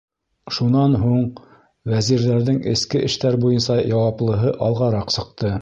Шунан 0.57 0.95
һуң 1.01 1.19
вәзирҙәрҙең 1.93 2.59
эске 2.73 3.05
эштәр 3.11 3.39
буйынса 3.47 3.79
яуаплыһы 3.93 4.59
алғараҡ 4.71 5.19
сыҡты: 5.19 5.49